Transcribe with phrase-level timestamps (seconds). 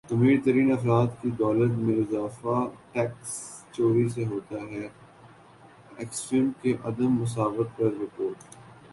[0.09, 2.55] امیر ترین افراد کی دولت میں اضافہ
[2.93, 3.29] ٹیکس
[3.71, 8.37] چوری سے ہوتا ہےاکسفیم کی عدم مساوات پر رپورٹ